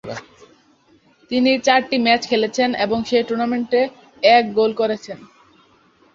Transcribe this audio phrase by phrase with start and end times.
[1.31, 3.81] তিনি চারটি ম্যাচ খেলেছেন এবং সেই টুর্নামেন্টে
[4.31, 5.17] এক গোল করেছেন।